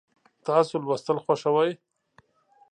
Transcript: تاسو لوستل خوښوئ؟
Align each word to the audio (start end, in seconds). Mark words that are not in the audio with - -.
تاسو 0.45 0.73
لوستل 0.83 1.17
خوښوئ؟ 1.25 1.71